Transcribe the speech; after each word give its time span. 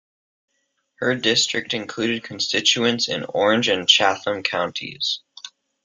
Her 0.95 1.13
district 1.13 1.75
included 1.75 2.23
constituents 2.23 3.07
in 3.07 3.23
Orange 3.23 3.67
and 3.67 3.87
Chatham 3.87 4.41
counties. 4.41 5.19